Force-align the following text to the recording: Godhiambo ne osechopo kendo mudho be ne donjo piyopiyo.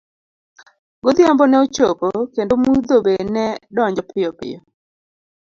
Godhiambo 1.03 1.43
ne 1.47 1.57
osechopo 1.63 2.09
kendo 2.33 2.53
mudho 2.63 2.95
be 3.05 3.13
ne 3.33 3.45
donjo 3.75 4.01
piyopiyo. 4.09 4.59